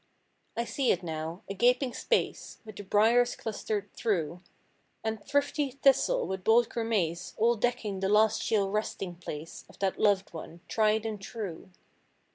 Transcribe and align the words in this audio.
I 0.57 0.65
see 0.65 0.91
it 0.91 1.03
now—a 1.03 1.53
gaping 1.53 1.93
space, 1.93 2.57
With 2.65 2.75
the 2.77 2.81
briers 2.83 3.35
clustered 3.35 3.93
through; 3.93 4.39
And 5.03 5.23
thrifty 5.23 5.69
thistle 5.69 6.25
with 6.25 6.43
bold 6.43 6.69
grimace 6.69 7.35
All 7.37 7.53
decking 7.53 7.99
the 7.99 8.09
last 8.09 8.41
chill 8.41 8.71
resting 8.71 9.13
place 9.13 9.63
Of 9.69 9.77
that 9.77 9.99
loved 9.99 10.33
one, 10.33 10.61
tried 10.67 11.05
and 11.05 11.21
true. 11.21 11.69